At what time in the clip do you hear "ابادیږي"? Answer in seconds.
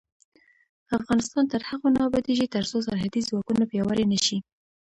2.07-2.47